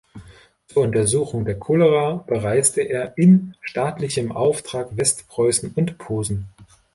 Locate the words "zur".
0.65-0.85